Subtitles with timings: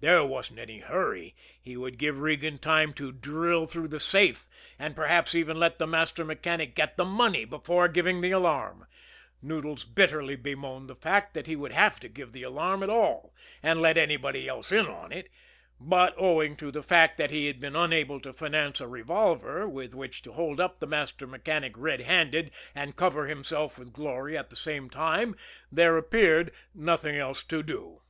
[0.00, 4.46] There wasn't any hurry; he would give Regan time to drill through the safe,
[4.78, 8.86] and perhaps even let the master mechanic get the money before giving the alarm
[9.40, 13.34] Noodles bitterly bemoaned the fact that he would have to give the alarm at all
[13.62, 15.30] and let anybody else in on it,
[15.80, 19.94] but, owing to the fact that he had been unable to finance a revolver with
[19.94, 24.50] which to hold up the master mechanic red handed and cover himself with glory at
[24.50, 25.34] the same time,
[25.72, 28.02] there appeared to be nothing else to do.